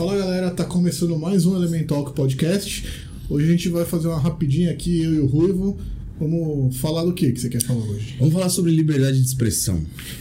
[0.00, 2.86] Fala galera, tá começando mais um Elemental Podcast.
[3.28, 5.76] Hoje a gente vai fazer uma rapidinha aqui, eu e o Ruivo.
[6.18, 8.16] Vamos falar do que que você quer falar hoje?
[8.18, 9.78] Vamos falar sobre liberdade de expressão.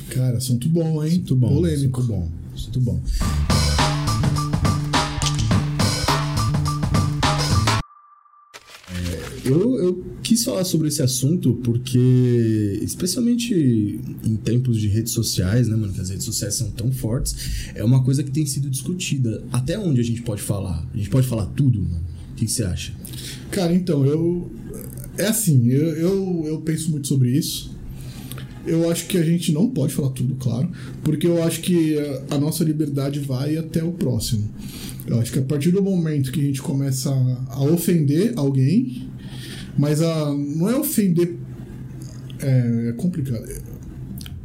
[0.09, 1.11] Cara, assunto bom, hein?
[1.11, 1.47] Muito bom.
[1.47, 2.01] Polêmico.
[2.01, 2.29] Assunto bom.
[2.53, 3.01] Assunto bom.
[8.93, 9.78] É, eu
[10.29, 15.91] quis falar sobre esse assunto porque, especialmente em tempos de redes sociais, né, mano?
[15.91, 19.43] Que as redes sociais são tão fortes, é uma coisa que tem sido discutida.
[19.51, 20.87] Até onde a gente pode falar?
[20.93, 22.03] A gente pode falar tudo, mano?
[22.31, 22.93] O que você acha?
[23.49, 24.51] Cara, então, eu.
[25.17, 27.75] É assim, eu, eu, eu penso muito sobre isso.
[28.67, 30.69] Eu acho que a gente não pode falar tudo, claro,
[31.03, 31.97] porque eu acho que
[32.29, 34.47] a, nossa liberdade vai até o próximo.
[35.07, 37.09] Eu acho que a partir do momento que a gente começa
[37.49, 39.09] a ofender alguém,
[39.79, 41.37] mas a, não é ofender.
[42.41, 43.45] É, é complicado.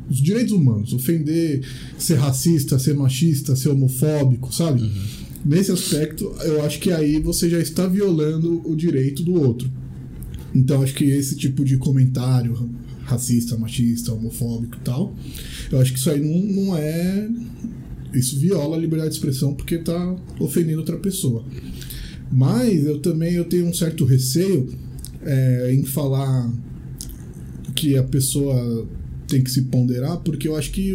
[0.08, 1.66] Os direitos humanos, ofender,
[1.98, 4.88] ser racista, ser machista, ser homofóbico, sabe?
[5.44, 9.68] Nesse aspecto, eu acho que aí você já está violando o direito do outro.
[10.54, 12.70] Então acho que esse tipo de comentário
[13.02, 15.14] racista, machista, homofóbico e tal,
[15.70, 17.28] eu acho que isso aí não, não é.
[18.14, 21.44] Isso viola a liberdade de expressão porque tá ofendendo outra pessoa.
[22.30, 24.83] Mas eu também eu tenho um certo receio
[25.24, 26.50] é, em falar
[27.74, 28.86] que a pessoa
[29.28, 30.92] tem que se ponderar, porque eu acho que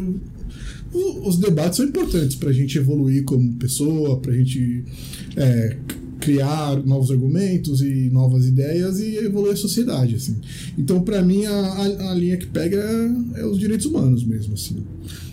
[0.94, 4.83] o- os debates são importantes para a gente evoluir como pessoa, para a gente
[5.36, 5.77] é,
[6.19, 10.36] criar novos argumentos e novas ideias e evoluir a sociedade, assim.
[10.77, 14.53] Então, para mim, a, a- a linha que pega é, é os direitos humanos mesmo,
[14.53, 14.77] assim.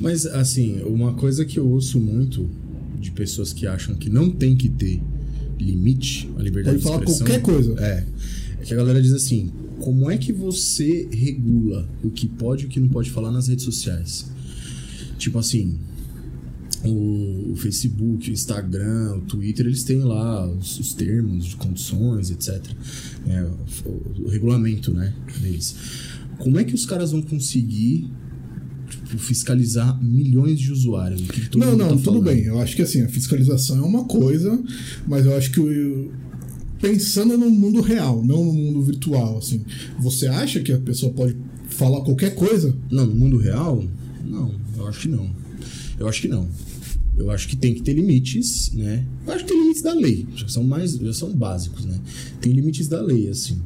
[0.01, 2.49] Mas, assim, uma coisa que eu ouço muito
[3.01, 5.01] de pessoas que acham que não tem que ter
[5.59, 7.27] limite à liberdade Pode falar de expressão.
[7.27, 7.81] qualquer coisa.
[7.81, 8.07] É.
[8.67, 9.51] Que a galera diz assim:
[9.81, 13.49] como é que você regula o que pode e o que não pode falar nas
[13.49, 14.27] redes sociais?
[15.19, 15.79] Tipo assim.
[16.85, 22.65] O, Facebook, o Instagram, o Twitter, eles têm lá os, os termos de condições, etc.
[23.27, 23.43] É,
[23.85, 25.75] o, o regulamento, né, deles.
[26.39, 28.09] Como é que os caras vão conseguir
[28.89, 31.23] tipo, fiscalizar milhões de usuários?
[31.59, 32.45] Não, não, tá tudo bem.
[32.45, 34.63] Eu acho que assim, a fiscalização é uma coisa,
[35.09, 36.13] mas eu acho que o-
[36.81, 39.65] pensando no mundo real, não no mundo virtual, assim,
[39.99, 41.37] você acha que a pessoa pode
[41.69, 42.75] falar qualquer coisa?
[42.91, 43.85] Não, no mundo real,
[44.25, 45.31] não, eu acho que não.
[45.99, 46.49] Eu acho que não.
[47.17, 49.05] Eu acho que tem que ter limites, né?
[49.27, 51.99] Eu acho que tem limites da lei, já são mais, já são básicos, né?
[52.41, 53.59] Tem limites da lei, assim.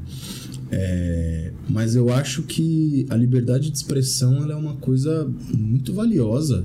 [0.70, 6.64] É, mas eu acho que a liberdade de expressão é uma coisa muito valiosa.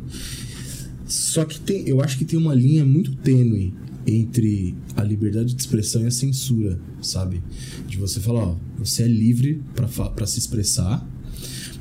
[1.07, 3.73] Só que tem, eu acho que tem uma linha muito tênue
[4.07, 7.41] entre a liberdade de expressão e a censura, sabe?
[7.87, 11.07] De você falar, ó, você é livre para se expressar,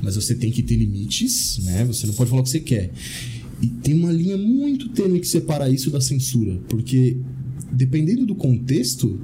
[0.01, 1.85] mas você tem que ter limites, né?
[1.85, 2.91] Você não pode falar o que você quer.
[3.61, 7.17] E tem uma linha muito tênue que separa isso da censura, porque
[7.71, 9.19] dependendo do contexto,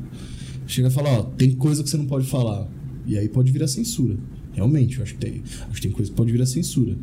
[0.68, 2.70] chega a falar, ó, tem coisa que você não pode falar,
[3.06, 4.18] e aí pode virar censura.
[4.54, 6.98] Realmente, eu acho que tem, acho que tem coisa que pode virar censura.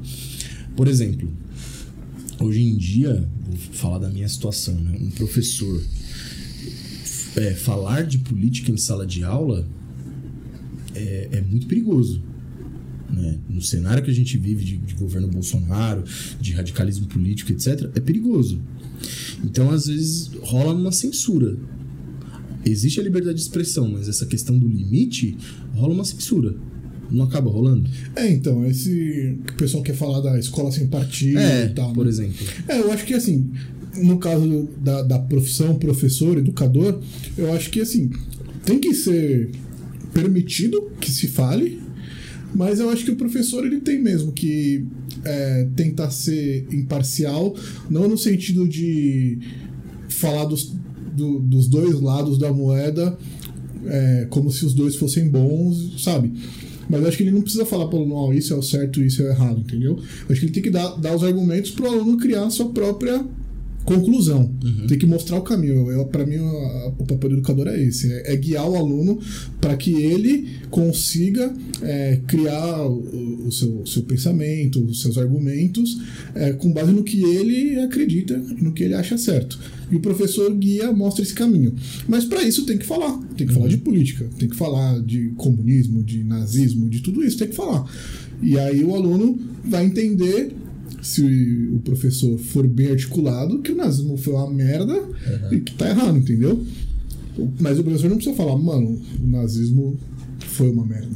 [0.76, 1.30] Por exemplo,
[2.41, 4.97] hoje em dia, falar da minha situação, né?
[5.00, 5.82] Um professor
[7.36, 9.66] é, falar de política em sala de aula
[10.94, 12.22] é, é muito perigoso.
[13.10, 13.38] Né?
[13.48, 16.04] No cenário que a gente vive de, de governo Bolsonaro,
[16.41, 18.60] de radicalismo político, etc., é perigoso.
[19.44, 21.56] Então, às vezes, rola uma censura.
[22.65, 25.36] Existe a liberdade de expressão, mas essa questão do limite
[25.75, 26.54] rola uma censura.
[27.11, 27.89] Não acaba rolando?
[28.17, 31.93] É, então, esse o pessoal quer falar da escola sem partido É, e tal.
[31.93, 32.11] por né?
[32.11, 32.47] exemplo.
[32.69, 33.51] É, eu acho que assim,
[33.97, 37.01] no caso da, da profissão professor, educador,
[37.37, 38.11] eu acho que assim,
[38.65, 39.51] tem que ser
[40.13, 41.81] permitido que se fale,
[42.55, 44.85] mas eu acho que o professor ele tem mesmo que
[45.25, 47.55] é, tentar ser imparcial,
[47.91, 49.39] não no sentido de
[50.09, 50.75] falar dos,
[51.17, 53.17] do- dos dois lados da moeda
[53.87, 56.33] é, como se os dois fossem bons, sabe?
[56.88, 59.03] Mas acho que ele não precisa falar para o aluno, ó, isso é o certo,
[59.03, 59.93] isso é o errado, entendeu?
[59.93, 62.50] Eu acho que ele tem que dar, dar os argumentos para o aluno criar a
[62.50, 63.25] sua própria
[63.88, 64.53] conclusão.
[64.87, 65.91] Tem que mostrar o caminho.
[65.91, 69.18] Eu, para mim, a- o papel do educador é esse: é, é guiar o aluno
[69.60, 71.53] para que ele consiga
[71.83, 75.98] é, criar o, o seu, seu pensamento, os seus argumentos,
[76.34, 79.59] é, com base no que ele acredita, no que ele acha certo.
[79.91, 81.74] E o professor guia, mostra esse caminho.
[82.07, 83.18] Mas para isso tem que falar.
[83.36, 87.39] Tem que falar de política, tem que falar de comunismo, de nazismo, de tudo isso,
[87.39, 87.91] tem que falar.
[88.42, 90.53] E aí o aluno vai entender
[91.03, 91.23] se
[91.73, 94.95] o professor for bem articulado, que o nazismo foi uma merda
[95.51, 96.65] e que tá errado, entendeu?
[97.61, 99.99] Mas o professor não precisa falar, mano, o nazismo
[100.41, 101.11] foi uma merda.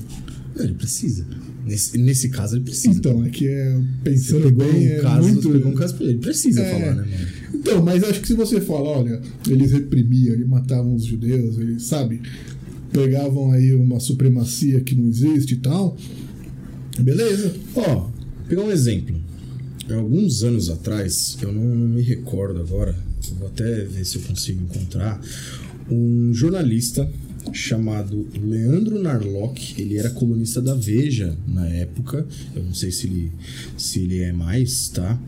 [0.59, 1.27] Ele precisa.
[1.67, 2.97] Nesse, nesse caso, ele precisa.
[2.99, 5.43] Então, é que é, pensando bem, um é caso, muito...
[5.43, 6.15] você pegou um caso pra ele.
[6.15, 6.71] Ele precisa É.
[6.71, 7.27] falar, né, mano?
[7.55, 11.85] Então, mas acho que se você fala, olha, eles reprimiam, eles matavam os judeus, eles,
[11.85, 12.21] sabe,
[12.93, 15.97] pegavam aí uma supremacia que não existe e tal,
[17.01, 17.55] beleza.
[17.77, 18.11] Ó,
[18.49, 19.22] pegar um exemplo.
[19.95, 22.97] Alguns anos atrás, eu não, não me recordo agora,
[23.39, 25.21] vou até ver se eu consigo encontrar,
[25.91, 27.09] um jornalista
[27.53, 33.33] chamado Leandro Narlock, ele era colunista da Veja na época, eu não sei se ele,
[33.77, 35.21] se ele é mais, tá?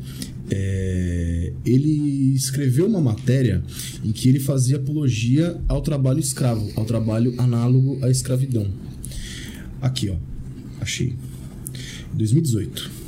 [0.51, 3.63] É, ele escreveu uma matéria
[4.05, 8.71] em que ele fazia apologia ao trabalho escravo, ao trabalho análogo à escravidão.
[9.81, 10.17] Aqui, ó,
[10.81, 11.15] achei.
[12.13, 13.04] 2018.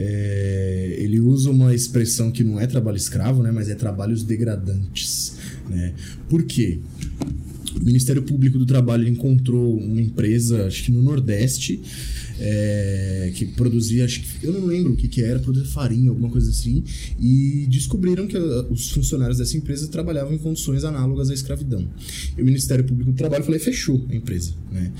[0.00, 5.36] É, ele usa uma expressão que não é trabalho escravo, né, mas é trabalhos degradantes.
[5.68, 5.92] Né?
[6.28, 6.78] Por quê?
[7.74, 11.80] O Ministério Público do Trabalho encontrou uma empresa, acho que no Nordeste,
[12.40, 16.30] é, que produzia, acho que, eu não lembro o que, que era, produzia farinha, alguma
[16.30, 16.82] coisa assim,
[17.20, 21.88] e descobriram que os funcionários dessa empresa trabalhavam em condições análogas à escravidão.
[22.36, 24.52] E o Ministério Público do Trabalho falou, fechou a empresa.
[24.72, 24.92] Né?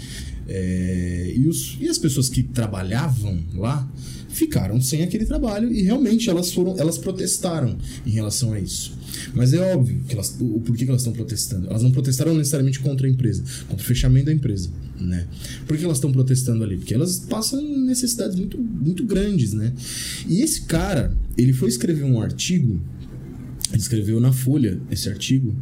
[0.48, 3.86] É, e, os, e as pessoas que trabalhavam lá
[4.28, 8.96] ficaram sem aquele trabalho e realmente elas foram elas protestaram em relação a isso.
[9.34, 11.66] Mas é óbvio que elas, o, por que elas estão protestando.
[11.68, 15.26] Elas não protestaram necessariamente contra a empresa contra o fechamento da empresa né?
[15.66, 16.76] Por que elas estão protestando ali?
[16.76, 19.72] Porque elas passam necessidades muito muito grandes né?
[20.26, 22.80] E esse cara ele foi escrever um artigo
[23.76, 25.54] escreveu na Folha esse artigo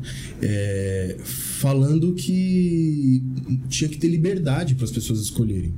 [0.42, 3.22] é, falando que
[3.68, 5.72] tinha que ter liberdade para as pessoas escolherem.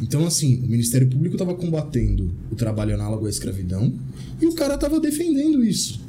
[0.00, 3.92] Então, assim, o Ministério Público estava combatendo o trabalho análogo à escravidão
[4.40, 6.00] e o cara estava defendendo isso.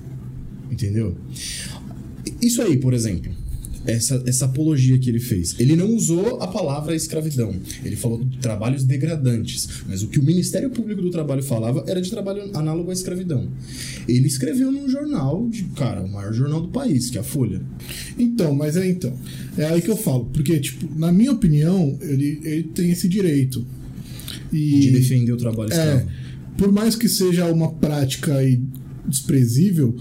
[0.72, 1.16] Entendeu?
[2.42, 3.35] Isso aí, por exemplo
[3.86, 5.56] essa, essa apologia que ele fez.
[5.60, 7.56] Ele não usou a palavra escravidão.
[7.84, 9.68] Ele falou de trabalhos degradantes.
[9.88, 13.48] Mas o que o Ministério Público do Trabalho falava era de trabalho análogo à escravidão.
[14.08, 17.62] Ele escreveu num jornal, de, cara, o maior jornal do país, que é a Folha.
[18.18, 19.14] Então, mas é então.
[19.58, 20.26] É aí que eu falo.
[20.26, 23.66] Porque, tipo, na minha opinião, ele, ele tem esse direito.
[24.52, 26.10] E, de defender o trabalho é, escravo.
[26.10, 28.34] É, por mais que seja uma prática
[29.08, 29.96] desprezível,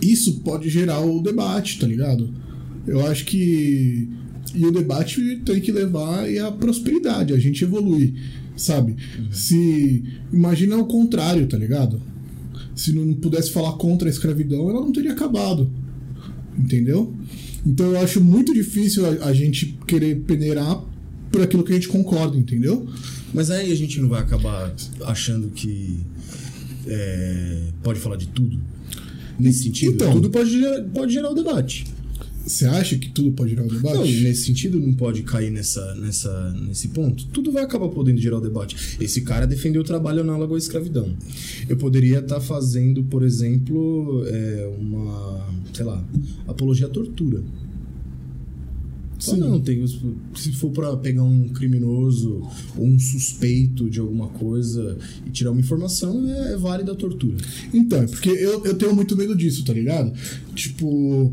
[0.00, 2.41] isso pode gerar o debate, tá ligado?
[2.86, 4.08] Eu acho que.
[4.54, 8.14] E o debate tem que levar a prosperidade, a gente evoluir,
[8.56, 8.96] sabe?
[9.18, 9.32] Uhum.
[9.32, 10.04] Se.
[10.32, 12.00] Imagina o contrário, tá ligado?
[12.74, 15.70] Se não pudesse falar contra a escravidão, ela não teria acabado.
[16.58, 17.14] Entendeu?
[17.64, 20.84] Então eu acho muito difícil a, a gente querer peneirar
[21.30, 22.86] por aquilo que a gente concorda, entendeu?
[23.32, 24.74] Mas aí a gente não vai acabar
[25.04, 26.00] achando que
[26.86, 28.60] é, pode falar de tudo?
[29.38, 29.92] Nesse sentido?
[29.92, 31.86] Então, tudo pode gerar, pode gerar o debate.
[32.44, 33.96] Você acha que tudo pode gerar o debate?
[33.96, 37.26] Não, nesse sentido não pode cair nessa, nessa, nesse ponto.
[37.26, 38.96] Tudo vai acabar podendo gerar o debate.
[39.00, 41.14] Esse cara defendeu o trabalho análogo à escravidão.
[41.68, 46.04] Eu poderia estar tá fazendo, por exemplo, é, uma, sei lá,
[46.46, 47.42] apologia à tortura.
[49.22, 49.36] Sim.
[49.36, 49.86] não, tem,
[50.34, 52.42] se for para pegar um criminoso
[52.76, 57.36] ou um suspeito de alguma coisa e tirar uma informação, é, é válida a tortura.
[57.72, 60.12] Então, é porque eu, eu tenho muito medo disso, tá ligado?
[60.56, 61.32] Tipo,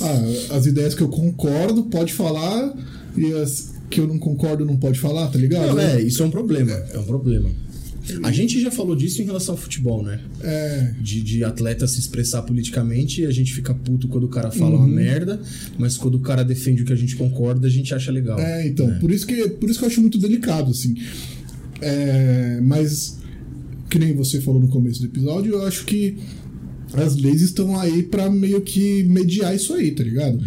[0.00, 2.74] ah, as ideias que eu concordo, pode falar,
[3.16, 5.74] e as que eu não concordo, não pode falar, tá ligado?
[5.74, 6.72] Não, é, isso é um problema.
[6.72, 7.50] É um problema.
[8.24, 10.20] A gente já falou disso em relação ao futebol, né?
[10.42, 10.92] É.
[11.00, 14.74] De, de atleta se expressar politicamente e a gente fica puto quando o cara fala
[14.74, 14.84] uhum.
[14.84, 15.40] uma merda,
[15.78, 18.40] mas quando o cara defende o que a gente concorda, a gente acha legal.
[18.40, 18.98] É, então, né?
[18.98, 20.96] por, isso que, por isso que eu acho muito delicado, assim.
[21.80, 23.18] É, mas,
[23.88, 26.18] que nem você falou no começo do episódio, eu acho que
[26.94, 30.38] as leis estão aí para meio que mediar isso aí, tá ligado?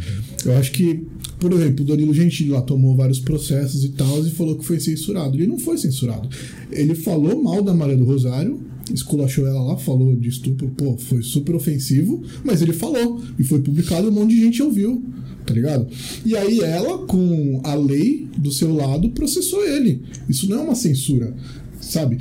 [0.45, 1.01] Eu acho que,
[1.39, 4.79] por exemplo, o Danilo Gentili lá tomou vários processos e tal e falou que foi
[4.79, 5.35] censurado.
[5.35, 6.29] Ele não foi censurado.
[6.71, 8.59] Ele falou mal da Maria do Rosário,
[8.93, 13.59] esculachou ela lá, falou de estupro, pô, foi super ofensivo, mas ele falou e foi
[13.59, 15.03] publicado um monte de gente ouviu,
[15.45, 15.87] tá ligado?
[16.23, 20.03] E aí ela, com a lei do seu lado, processou ele.
[20.29, 21.33] Isso não é uma censura,
[21.81, 22.19] sabe?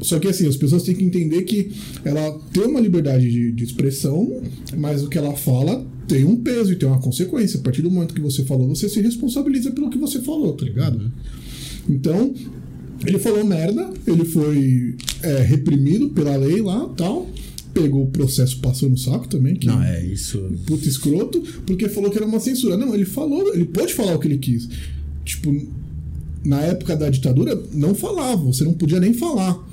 [0.00, 1.72] Só que assim, as pessoas têm que entender que
[2.04, 4.40] ela tem uma liberdade de, de expressão,
[4.76, 7.58] mas o que ela fala tem um peso e tem uma consequência.
[7.60, 10.64] A partir do momento que você falou, você se responsabiliza pelo que você falou, tá
[10.64, 11.12] ligado?
[11.88, 12.34] Então,
[13.06, 17.28] ele falou merda, ele foi é, reprimido pela lei lá tal.
[17.74, 19.54] Pegou o processo, passou no saco também.
[19.54, 20.40] Que não, é isso.
[20.66, 22.76] Puta escroto, porque falou que era uma censura.
[22.76, 24.68] Não, ele falou, ele pode falar o que ele quis.
[25.24, 25.54] Tipo,
[26.44, 29.67] na época da ditadura, não falava, você não podia nem falar.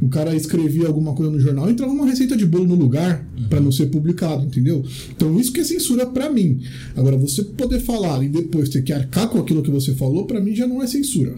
[0.00, 3.26] O cara escrevia alguma coisa no jornal e entrava uma receita de bolo no lugar
[3.36, 3.48] uhum.
[3.48, 4.84] para não ser publicado, entendeu?
[5.10, 6.62] Então isso que é censura para mim.
[6.96, 10.40] Agora você poder falar e depois ter que arcar com aquilo que você falou, para
[10.40, 11.34] mim já não é censura.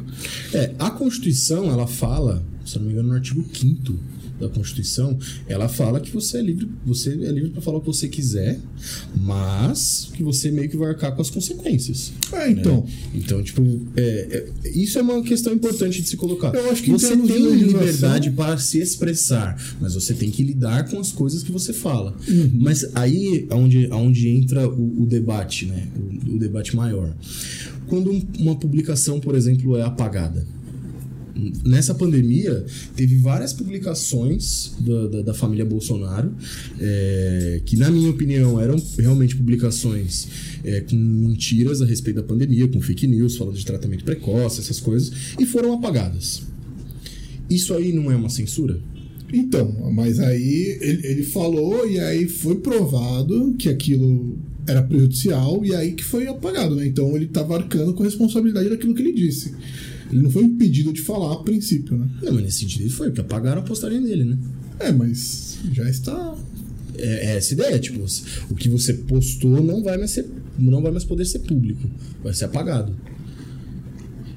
[0.52, 5.68] É, a Constituição ela fala, se não me engano, no artigo 5 da Constituição, ela
[5.68, 8.58] fala que você é livre, você é livre para falar o que você quiser,
[9.16, 12.12] mas que você meio que vai arcar com as consequências.
[12.32, 12.82] É, então.
[12.82, 12.92] né?
[13.14, 13.62] Então, tipo,
[13.96, 16.54] é, é- isso é uma questão importante de se colocar.
[16.54, 20.98] Eu acho que você tem liberdade para se expressar, mas você tem que lidar com
[20.98, 22.16] as coisas que você fala.
[22.28, 22.50] Uhum.
[22.54, 25.88] Mas aí é onde, onde entra o, o debate, né?
[25.96, 27.14] O, o debate maior.
[27.86, 30.46] Quando um- uma publicação, por exemplo, é apagada.
[31.64, 32.64] Nessa pandemia,
[32.96, 36.34] teve várias publicações da, da, da família Bolsonaro,
[36.78, 40.28] é, que, na minha opinião, eram realmente publicações
[40.64, 44.80] é, com mentiras a respeito da pandemia, com fake news, falando de tratamento precoce, essas
[44.80, 46.42] coisas, e foram apagadas.
[47.48, 48.80] Isso aí não é uma censura?
[49.32, 55.74] Então, mas aí ele, ele falou e aí foi provado que aquilo era prejudicial e
[55.74, 56.86] aí que foi apagado, né?
[56.86, 59.54] Então ele estava arcando com a responsabilidade daquilo que ele disse.
[60.12, 62.08] Ele não foi impedido de falar a princípio, né?
[62.22, 64.38] Não, mas nesse sentido ele foi, porque apagaram a postagem dele, né?
[64.80, 66.36] É, mas já está.
[66.96, 68.04] É, é essa ideia, tipo,
[68.50, 70.26] o que você postou não vai mais ser,
[70.58, 71.88] não vai mais poder ser público,
[72.22, 72.94] vai ser apagado.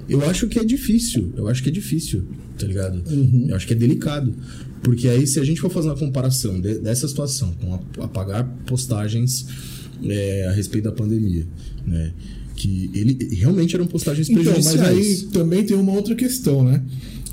[0.08, 2.24] Eu acho que é difícil, eu acho que é difícil,
[2.58, 3.02] tá ligado?
[3.50, 4.34] Eu acho que é delicado,
[4.84, 8.46] porque aí se a gente for fazer uma comparação de- dessa situação com a- apagar
[8.66, 9.46] postagens
[10.06, 11.48] é, a respeito da pandemia,
[11.88, 12.14] né?
[12.56, 16.84] Que ele realmente eram postagens Então, mas aí também tem uma outra questão, né?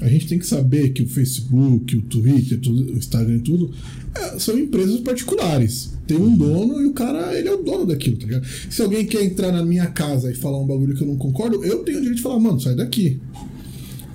[0.00, 3.70] A gente tem que saber que o Facebook, o Twitter, tudo, o Instagram e tudo
[4.14, 5.92] é, são empresas particulares.
[6.06, 8.46] Tem um dono e o cara, ele é o dono daquilo, tá ligado?
[8.70, 11.62] Se alguém quer entrar na minha casa e falar um bagulho que eu não concordo,
[11.64, 13.20] eu tenho o direito de falar, mano, sai daqui.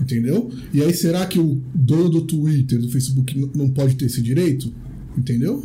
[0.02, 0.52] Entendeu?
[0.74, 4.74] E aí, será que o dono do Twitter, do Facebook, não pode ter esse direito?
[5.18, 5.64] Entendeu?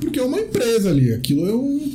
[0.00, 1.90] Porque é uma empresa ali, aquilo é um.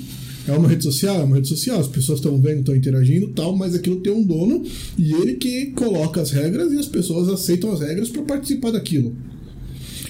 [0.47, 3.33] É uma rede social, é uma rede social, as pessoas estão vendo, estão interagindo e
[3.33, 4.63] tal, mas aquilo tem um dono
[4.97, 9.15] e ele que coloca as regras e as pessoas aceitam as regras para participar daquilo.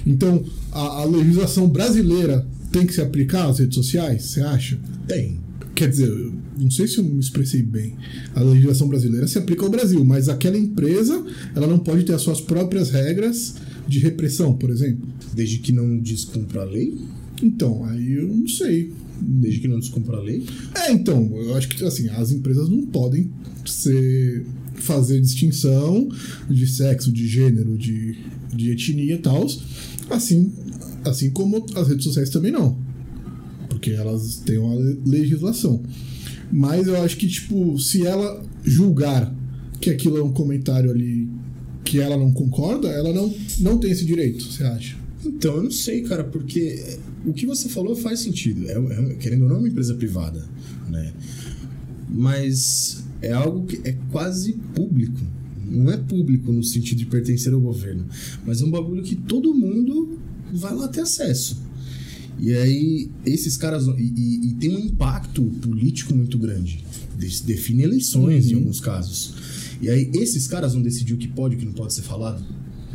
[0.05, 4.79] Então, a, a legislação brasileira tem que se aplicar às redes sociais, você acha?
[5.07, 5.39] Tem.
[5.75, 7.95] Quer dizer, eu não sei se eu me expressei bem.
[8.35, 11.23] A legislação brasileira se aplica ao Brasil, mas aquela empresa
[11.55, 13.55] ela não pode ter as suas próprias regras
[13.87, 15.07] de repressão, por exemplo.
[15.33, 16.95] Desde que não descumpra a lei?
[17.41, 18.91] Então, aí eu não sei.
[19.21, 20.43] Desde que não descumpra a lei?
[20.75, 23.31] É, então, eu acho que assim, as empresas não podem
[23.65, 26.09] ser fazer distinção
[26.49, 28.17] de sexo, de gênero, de,
[28.53, 29.45] de etnia e tal,
[30.09, 30.51] assim,
[31.05, 32.77] assim como as redes sociais também não.
[33.69, 35.81] Porque elas têm uma le- legislação.
[36.51, 39.33] Mas eu acho que, tipo, se ela julgar
[39.79, 41.27] que aquilo é um comentário ali
[41.85, 44.97] que ela não concorda, ela não, não tem esse direito, você acha?
[45.25, 48.65] Então, eu não sei, cara, porque o que você falou faz sentido.
[48.69, 50.45] É, é- querendo ou não, é uma empresa privada,
[50.89, 51.13] né?
[52.09, 55.19] Mas é algo que é quase público.
[55.65, 58.05] Não é público no sentido de pertencer ao governo,
[58.45, 60.19] mas é um bagulho que todo mundo
[60.53, 61.61] vai lá ter acesso.
[62.39, 63.87] E aí, esses caras.
[63.87, 66.83] E, e- e tem um impacto político muito grande.
[67.17, 69.33] De- Define eleições em alguns casos.
[69.81, 72.01] E aí, esses caras vão decidir o que pode e o que não pode ser
[72.01, 72.43] falado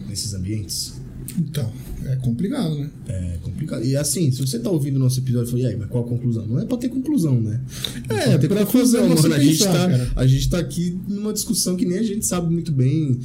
[0.09, 0.98] nesses ambientes.
[1.37, 1.71] Então,
[2.07, 2.89] é complicado, né?
[3.09, 3.85] É complicado.
[3.85, 6.05] E assim, se você tá ouvindo o nosso episódio e fala, e aí, mas qual
[6.05, 6.47] a conclusão?
[6.47, 7.61] Não é pra ter conclusão, né?
[8.09, 10.13] É, ter pra fazer você A gente, tá, cara.
[10.17, 13.19] a gente tá aqui numa discussão que nem a gente sabe muito bem,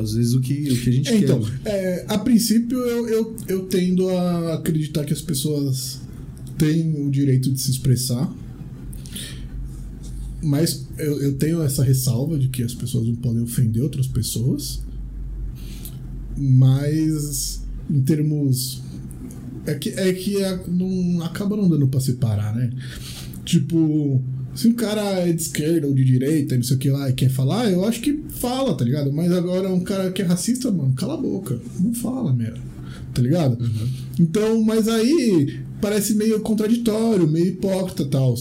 [0.00, 1.24] às vezes, o que, o que a gente É, quer.
[1.24, 6.00] então, é, a princípio eu, eu, eu tendo a acreditar que as pessoas
[6.58, 8.32] têm o direito de se expressar,
[10.42, 14.80] mas eu, eu tenho essa ressalva de que as pessoas não podem ofender outras pessoas,
[16.36, 18.82] mas em termos.
[19.64, 22.70] É que, é que a- não, acaba não dando pra separar, né?
[23.44, 24.20] Tipo,
[24.54, 27.12] se um cara é de esquerda ou de direita, não sei o que lá, e
[27.12, 29.12] quer falar, eu acho que fala, tá ligado?
[29.12, 31.60] Mas agora um cara que é racista, mano, cala a boca.
[31.78, 32.54] Não fala, meu.
[33.14, 33.58] Tá ligado?
[34.18, 38.34] Então, mas aí parece meio contraditório, meio hipócrita e tal.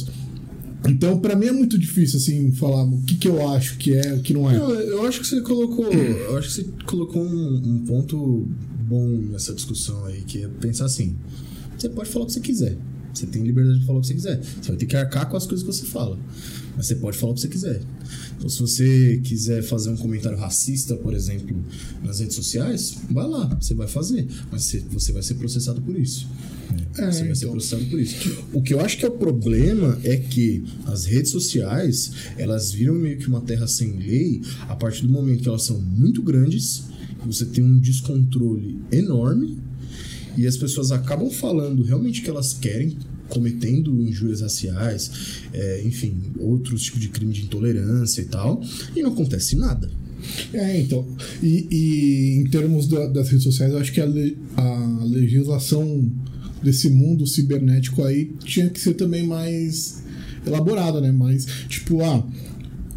[0.87, 4.13] Então, pra mim é muito difícil, assim, falar o que, que eu acho que é,
[4.13, 4.57] o que não é.
[4.57, 5.85] Não, eu acho que você colocou.
[5.85, 8.47] Eu acho que você colocou um, um ponto
[8.87, 11.15] bom nessa discussão aí, que é pensar assim:
[11.77, 12.77] você pode falar o que você quiser.
[13.13, 14.41] Você tem liberdade de falar o que você quiser.
[14.41, 16.17] Você vai ter que arcar com as coisas que você fala.
[16.75, 17.81] Mas você pode falar o que você quiser.
[18.37, 21.55] Então, se você quiser fazer um comentário racista, por exemplo,
[22.03, 24.27] nas redes sociais, vai lá, você vai fazer.
[24.51, 26.27] Mas você, vai ser processado por isso.
[26.97, 27.51] É, você vai ser então.
[27.51, 28.45] processado por isso.
[28.53, 32.95] O que eu acho que é o problema é que as redes sociais, elas viram
[32.95, 36.83] meio que uma terra sem lei a partir do momento que elas são muito grandes,
[37.19, 39.59] que você tem um descontrole enorme
[40.37, 42.97] e as pessoas acabam falando realmente que elas querem,
[43.29, 45.11] cometendo injúrias raciais,
[45.53, 48.61] é, enfim, outros tipos de crime de intolerância e tal,
[48.95, 49.89] e não acontece nada.
[50.53, 51.07] É, então.
[51.41, 56.11] E, e em termos da- das redes sociais, eu acho que a, le- a legislação
[56.61, 60.03] desse mundo cibernético aí tinha que ser também mais
[60.45, 61.11] elaborada, né?
[61.11, 62.23] Mais, tipo, ah,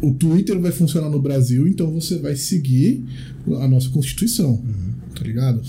[0.01, 3.03] o Twitter vai funcionar no Brasil, então você vai seguir
[3.59, 4.63] a nossa Constituição,
[5.15, 5.61] tá ligado?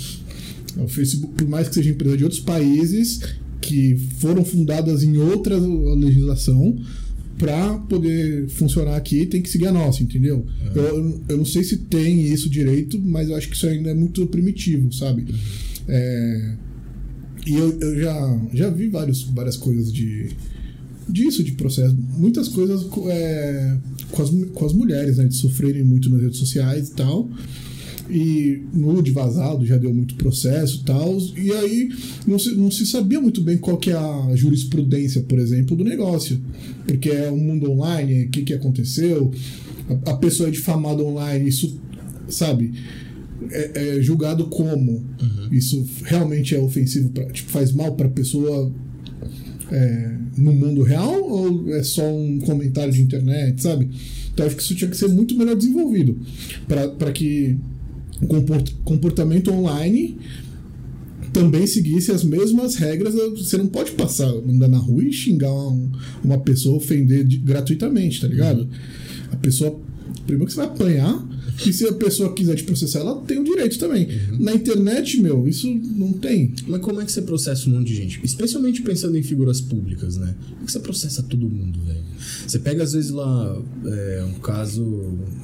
[0.78, 3.20] O Facebook, por mais que seja empresa de outros países
[3.60, 6.78] que foram fundadas em outra legislação,
[7.38, 10.46] para poder funcionar aqui tem que seguir a nossa, entendeu?
[10.74, 13.94] Eu, eu não sei se tem isso direito, mas eu acho que isso ainda é
[13.94, 15.26] muito primitivo, sabe?
[15.88, 16.54] É,
[17.46, 20.30] e eu, eu já, já vi vários, várias coisas de
[21.08, 21.94] disso, de processo.
[22.18, 23.78] Muitas coisas co- é,
[24.10, 25.26] com, as, com as mulheres, né?
[25.26, 27.30] De sofrerem muito nas redes sociais e tal.
[28.08, 31.18] E nude vazado já deu muito processo e tal.
[31.36, 31.88] E aí
[32.26, 35.84] não se, não se sabia muito bem qual que é a jurisprudência, por exemplo, do
[35.84, 36.40] negócio.
[36.86, 39.30] Porque é um mundo online, o que, que aconteceu,
[40.06, 41.80] a, a pessoa é difamada online, isso,
[42.28, 42.72] sabe?
[43.50, 45.04] É, é julgado como
[45.50, 48.72] isso realmente é ofensivo, pra, tipo, faz mal para a pessoa
[49.70, 53.88] é, no mundo real ou é só um comentário de internet, sabe?
[54.32, 56.18] Então acho que isso tinha que ser muito melhor desenvolvido
[56.68, 57.56] para que
[58.84, 60.16] comportamento online
[61.32, 63.14] também seguisse as mesmas regras.
[63.14, 65.90] Você não pode passar, andar na rua e xingar um-
[66.24, 68.68] uma pessoa, ofender de- gratuitamente, tá ligado?
[69.30, 69.78] A pessoa.
[70.24, 71.28] Primeiro que você vai apanhar,
[71.64, 74.08] e se a pessoa quiser te processar, ela tem o direito também.
[74.40, 76.52] Na internet, meu, isso não tem.
[76.66, 78.20] Mas como é que você processa um monte de gente?
[78.24, 80.34] Especialmente pensando em figuras públicas, né?
[80.50, 82.02] Como é que você processa todo mundo, velho?
[82.46, 84.82] Você pega, às vezes, lá é, um caso.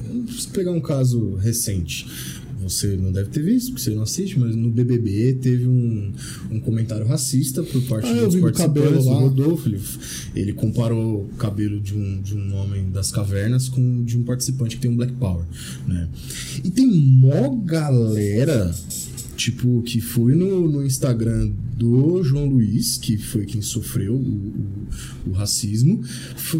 [0.07, 2.05] Vamos pegar um caso recente.
[2.63, 6.11] Você não deve ter visto, porque você não assiste, mas no BBB teve um,
[6.49, 9.11] um comentário racista por parte Ah, dos participantes do.
[9.11, 9.69] Rodolfo.
[9.69, 9.81] Ele,
[10.35, 14.23] ele comparou o cabelo de um, de um homem das cavernas com o de um
[14.23, 15.45] participante que tem um Black Power,
[15.87, 16.07] né?
[16.63, 18.73] E tem mó galera
[19.43, 25.31] tipo, que foi no, no Instagram do João Luiz, que foi quem sofreu o, o,
[25.31, 26.01] o racismo,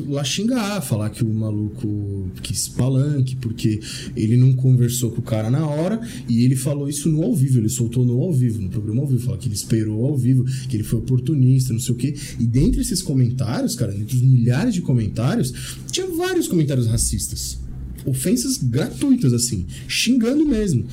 [0.09, 3.79] lá xingar, falar que o maluco quis palanque, porque
[4.17, 7.59] ele não conversou com o cara na hora, e ele falou isso no ao vivo,
[7.59, 10.43] ele soltou no ao vivo, no programa ao vivo, falou que ele esperou ao vivo,
[10.67, 12.15] que ele foi oportunista, não sei o quê.
[12.37, 15.53] E dentre esses comentários, cara, dentre os milhares de comentários,
[15.89, 17.62] tinha vários comentários racistas
[18.05, 20.85] ofensas gratuitas, assim, xingando mesmo.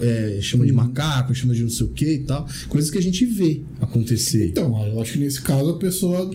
[0.00, 2.48] É, chama de macaco, chama de não sei o que e tal.
[2.68, 4.48] Coisas que a gente vê acontecer.
[4.48, 6.30] Então, eu acho que nesse caso a pessoa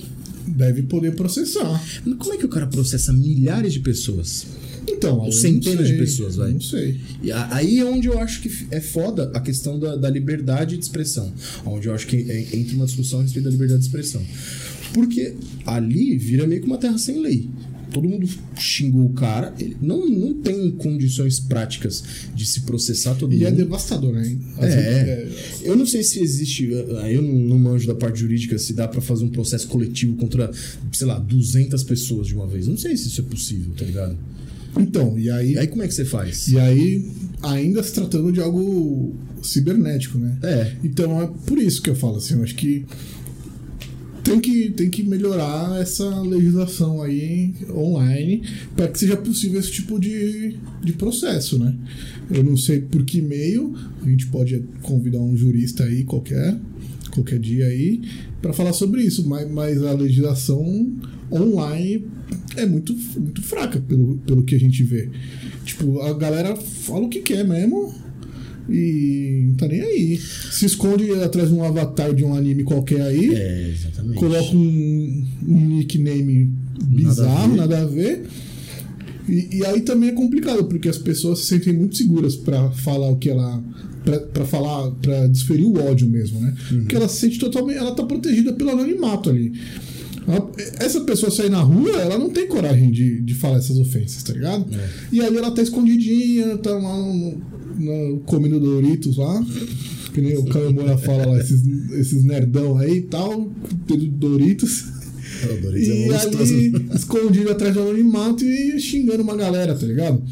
[0.48, 1.84] deve poder processar.
[2.06, 4.46] Mas como é que o cara processa milhares de pessoas?
[4.90, 6.54] Então, não centenas de pessoas, vai.
[6.54, 6.98] Não sei.
[7.22, 10.84] E aí é onde eu acho que é foda a questão da, da liberdade de
[10.84, 11.34] expressão.
[11.66, 14.26] Onde eu acho que é- entra uma discussão a respeito da liberdade de expressão.
[14.94, 15.34] Porque
[15.66, 17.50] ali vira meio que uma terra sem lei.
[17.91, 22.04] Todo mundo xingou o cara, ele não, não tem condições práticas
[22.36, 23.58] de se processar todo E é mundo.
[23.58, 24.38] devastador, né?
[24.60, 26.69] É, vezes, eu não sei se existe,
[27.02, 30.15] aí eu não, não manjo da parte jurídica, se dá pra fazer um processo coletivo
[30.15, 30.52] contra,
[30.91, 32.67] sei lá, 200 pessoas de uma vez.
[32.67, 34.17] Não sei se isso é possível, tá ligado?
[34.78, 36.47] Então, e aí, E aí como é que você faz?
[36.50, 37.10] e aí,
[37.41, 40.38] ainda se tratando de algo cibernético, né?
[40.43, 40.73] É.
[40.84, 42.86] Então é por isso que eu falo assim, eu acho que
[44.28, 48.44] tem que, tem que melhorar essa legislação aí online
[48.76, 51.74] para que seja possível esse tipo de, de processo, né?
[52.30, 56.60] Eu não sei por que meio, a gente pode convidar um jurista aí qualquer,
[57.12, 58.02] qualquer dia aí,
[58.42, 60.98] para falar sobre isso, mas, mas a legislação
[61.32, 62.06] online
[62.58, 65.10] é muito, muito fraca pelo, pelo que a gente vê.
[65.63, 67.96] Tipo, a galera fala o que quer mesmo,
[68.70, 70.18] e não tá nem aí.
[70.52, 74.18] Se esconde atrás de um avatar de um anime qualquer aí, É, exatamente.
[74.20, 76.52] coloca um, um nickname
[76.86, 78.24] bizarro, nada a ver.
[79.28, 83.10] E, e aí também é complicado, porque as pessoas se sentem muito seguras pra falar
[83.10, 83.64] o que ela.
[84.06, 86.56] Pra, pra falar, pra desferir o ódio mesmo, né?
[86.70, 87.78] Porque ela se sente totalmente.
[87.78, 89.52] Ela tá protegida pelo anonimato ali.
[90.26, 90.50] Ela-
[90.80, 94.32] essa pessoa sair na rua, ela não tem coragem de, de falar essas ofensas, tá
[94.32, 94.66] ligado?
[95.12, 96.96] E ali ela tá escondidinha, tá lá
[97.78, 99.46] no, no- comendo Doritos lá.
[100.13, 101.62] Que nem o Kamemura fala lá, esses,
[101.92, 103.52] esses nerdão aí e tal,
[103.86, 104.86] tendo Doritos.
[105.44, 106.54] O Doritos é E monstruoso.
[106.54, 110.24] ali, escondido atrás do anonimato e xingando uma galera, tá ligado?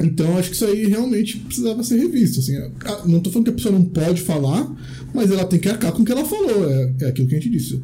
[0.00, 2.40] Então acho que isso aí realmente precisava ser revisto.
[2.40, 2.54] Assim,
[2.84, 4.70] Ah, não tô falando que a pessoa não pode falar,
[5.14, 6.68] mas ela tem que arcar com o que ela falou.
[6.70, 7.80] É, é aquilo que a gente disse.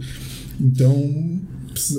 [0.61, 1.41] Então,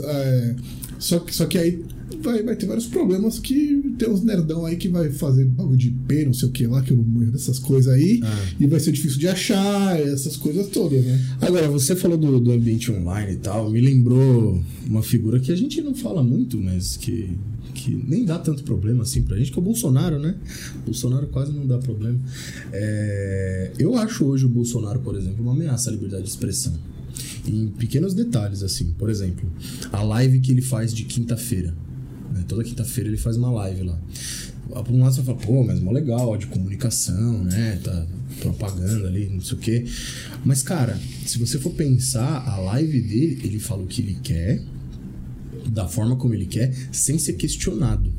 [0.04, 0.56] é,
[1.00, 1.84] Só que, só que aí
[2.22, 5.88] vai, vai ter vários problemas que tem uns nerdão aí que vai fazer bagulho de
[5.89, 8.46] IP, não sei o que lá, que eu não manjo dessas coisas aí, Ah.
[8.60, 11.20] e vai ser difícil de achar, essas coisas todas, né?
[11.41, 15.56] Agora, você falou do, do ambiente online e tal, me lembrou uma figura que a
[15.56, 17.30] gente não fala muito, mas que,
[17.74, 20.36] que nem dá tanto problema assim pra gente, que é o Bolsonaro, né?
[20.82, 22.20] O Bolsonaro quase não dá problema.
[22.72, 26.74] É, eu acho hoje o Bolsonaro, por exemplo, uma ameaça à liberdade de expressão.
[27.48, 28.94] Em pequenos detalhes, assim.
[28.98, 29.50] Por exemplo,
[29.91, 31.74] a live que ele faz de quinta-feira.
[32.34, 32.44] Né?
[32.48, 34.00] Toda quinta-feira ele faz uma live lá.
[34.68, 37.80] Por um lado você fala, pô, mas mó legal, de comunicação, né?
[37.84, 38.06] Tá
[38.40, 39.86] propaganda ali, não sei o quê.
[40.44, 44.62] Mas, cara, se você for pensar, a live dele, ele fala o que ele quer,
[45.70, 48.12] da forma como ele quer, sem ser questionado.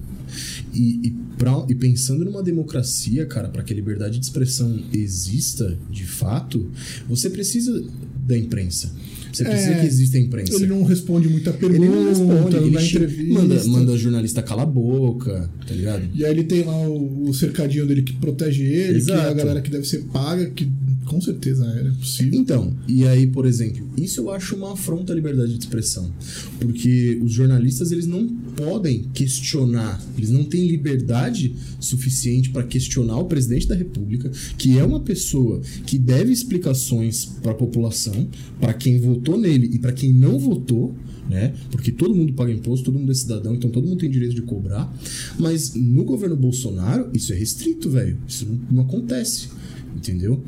[0.73, 5.77] E, e, pra- e pensando numa democracia, cara, para que a liberdade de expressão exista
[5.91, 6.71] de fato,
[7.09, 7.85] você precisa
[8.27, 8.93] da imprensa.
[9.37, 10.55] Você precisa É, que exista a imprensa.
[10.55, 13.33] Ele não responde muita pergunta, Ele não responde, ele entrevista.
[13.43, 16.05] manda, manda o jornalista calar a boca, tá ligado?
[16.15, 19.19] E aí ele tem lá o, o cercadinho dele que protege ele, que é a
[19.19, 19.35] Exato.
[19.37, 20.65] galera que deve ser paga, que
[21.07, 22.39] com certeza é, é possível.
[22.39, 26.13] Então, e aí, por exemplo, isso eu acho uma afronta à liberdade de expressão.
[26.61, 33.25] Porque os jornalistas, eles não podem questionar, eles não têm liberdade suficiente para questionar o
[33.25, 38.29] presidente da República, que é uma pessoa que deve explicações para a população,
[38.61, 40.95] para quem votou nele e para quem não votou.
[41.29, 41.55] Né?
[41.73, 44.43] Porque todo mundo paga imposto, todo mundo é cidadão, então todo mundo tem direito de
[44.43, 44.93] cobrar.
[45.37, 48.17] Mas no governo Bolsonaro, isso é restrito, velho.
[48.29, 49.49] Isso não, não acontece.
[49.97, 50.43] Entendeu?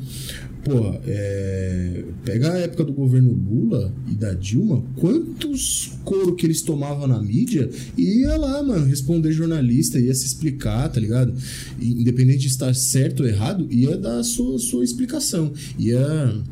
[0.63, 2.03] Porra, é...
[2.23, 7.21] pega a época do governo Lula e da Dilma, quantos couro que eles tomavam na
[7.21, 11.33] mídia e ia lá, mano, responder jornalista, ia se explicar, tá ligado?
[11.81, 15.51] Independente de estar certo ou errado, ia dar a sua, sua explicação.
[15.77, 16.43] Ia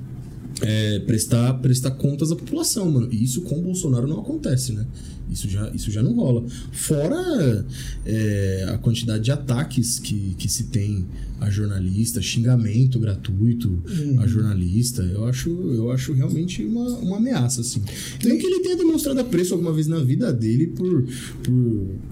[0.62, 3.08] é, prestar, prestar contas à população, mano.
[3.12, 4.86] E isso com o Bolsonaro não acontece, né?
[5.30, 6.46] Isso já, isso já não rola.
[6.72, 7.66] Fora
[8.06, 11.06] é, a quantidade de ataques que, que se tem
[11.40, 13.84] a jornalista, xingamento gratuito
[14.20, 17.82] a jornalista, eu acho, eu acho realmente uma, uma ameaça, assim.
[18.24, 21.04] Nem que ele tenha demonstrado apreço alguma vez na vida dele por,
[21.44, 21.54] por,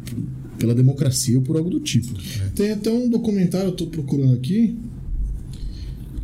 [0.05, 0.23] por-
[0.59, 2.13] pela democracia ou por algo do tipo.
[2.13, 2.51] né?
[2.53, 4.77] Tem até um documentário, eu tô procurando aqui,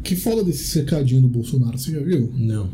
[0.03, 2.31] que fala desse cercadinho do Bolsonaro, você já viu?
[2.35, 2.69] Não.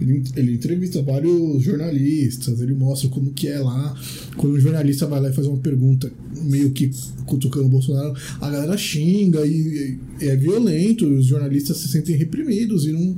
[0.00, 3.94] Ele, ele entrevista vários jornalistas, ele mostra como que é lá.
[4.36, 6.90] Quando um jornalista vai lá e faz uma pergunta meio que
[7.24, 12.16] cutucando o Bolsonaro, a galera xinga e, e é violento, e os jornalistas se sentem
[12.16, 13.16] reprimidos e não.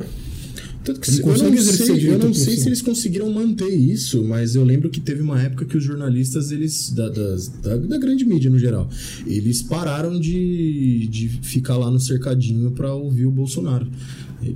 [0.88, 4.54] Tanto que se- eu não, sei, eu não sei se eles conseguiram manter isso, mas
[4.54, 8.24] eu lembro que teve uma época que os jornalistas, eles da, das- da, da grande
[8.24, 8.88] mídia no geral,
[9.26, 13.86] eles pararam de, de ficar lá no cercadinho pra ouvir o Bolsonaro.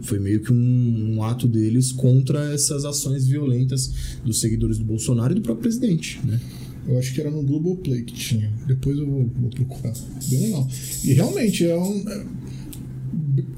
[0.03, 3.93] Foi meio que um, um ato deles contra essas ações violentas
[4.25, 6.41] dos seguidores do Bolsonaro e do próprio presidente, né?
[6.89, 8.51] Eu acho que era no Globoplay que tinha.
[8.67, 9.93] Depois eu vou, vou procurar.
[10.29, 10.69] Bem legal.
[11.05, 12.05] E realmente é um.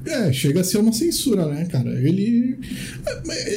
[0.05, 1.91] É- chega a ser uma censura, né, cara?
[1.99, 2.57] Ele,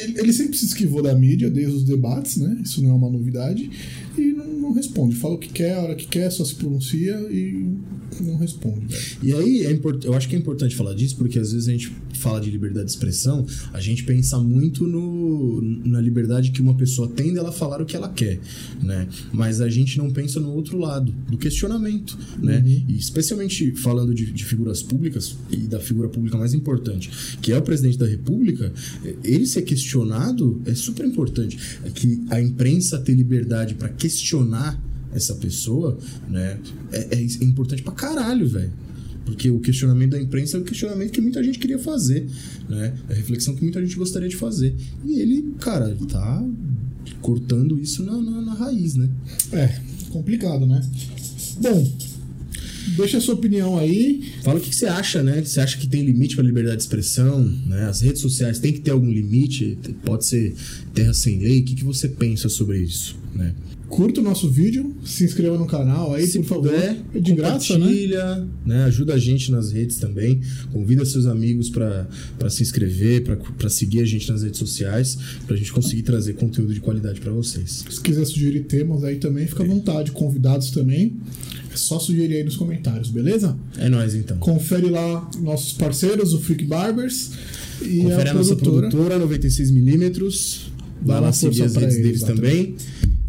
[0.03, 0.19] ele.
[0.19, 2.61] Ele sempre se esquivou da mídia desde os debates, né?
[2.63, 3.69] Isso não é uma novidade.
[4.17, 5.15] E não, não responde.
[5.15, 7.77] Fala o que quer, a hora que quer, só se pronuncia e
[8.21, 9.03] não responde, velho.
[9.21, 10.03] E aí, é import...
[10.03, 12.85] eu acho que é importante falar disso, porque às vezes a gente fala de liberdade
[12.85, 15.61] de expressão, a gente pensa muito no...
[15.85, 18.39] na liberdade que uma pessoa tem dela falar o que ela quer,
[18.81, 19.07] né?
[19.31, 22.63] Mas a gente não pensa no outro lado, do questionamento, né?
[22.87, 27.09] E especialmente falando de, de figuras públicas e da figura pública mais importante,
[27.41, 28.71] que é o presidente da República,
[29.23, 31.57] ele ser questionado é super importante.
[31.83, 34.81] É que a imprensa ter liberdade para questionar
[35.13, 35.97] essa pessoa,
[36.29, 36.59] né?
[36.91, 38.71] É, é- é importante pra caralho, velho.
[39.25, 42.27] Porque o questionamento da imprensa é o questionamento que muita gente queria fazer,
[42.67, 42.95] né?
[43.09, 44.75] É a reflexão que muita gente gostaria de fazer.
[45.05, 46.43] E ele, cara, ele tá
[47.21, 49.07] cortando isso na, na- na raiz, né?
[49.51, 50.81] É, complicado, né?
[51.61, 51.91] Bom,
[52.97, 54.23] deixa a sua opinião aí.
[54.43, 55.43] Fala o que, que você acha, né?
[55.43, 57.41] Você acha que tem limite para liberdade de expressão?
[57.67, 57.85] Né?
[57.87, 59.77] As redes sociais têm que ter algum limite?
[60.05, 60.55] Pode ser
[60.93, 61.59] terra sem lei?
[61.59, 63.15] O que, que você pensa sobre isso?
[63.35, 63.53] Né?
[63.89, 66.69] Curta o nosso vídeo, se inscreva no canal aí, Se por favor.
[66.71, 67.79] puder, É de graça, né?
[67.79, 68.83] compartilha, né?
[68.83, 70.39] Ajuda a gente nas redes também.
[70.71, 72.07] Convida seus amigos para
[72.49, 73.23] se inscrever,
[73.57, 77.19] para seguir a gente nas redes sociais, para a gente conseguir trazer conteúdo de qualidade
[77.19, 77.83] para vocês.
[77.89, 80.11] Se quiser sugerir temas aí também, fica à vontade.
[80.11, 81.17] Convidados também.
[81.73, 83.57] É só sugerir aí nos comentários, beleza?
[83.77, 84.37] É nóis então.
[84.37, 87.31] Confere lá nossos parceiros, o Freak Barbers
[87.81, 88.89] e Confere a a nossa produtora.
[88.89, 90.69] produtora 96mm.
[91.01, 92.75] Dá Vai lá seguir as redes eles deles lá também.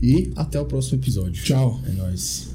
[0.03, 1.43] E até o próximo episódio.
[1.43, 1.81] Tchau.
[1.87, 2.50] É nóis.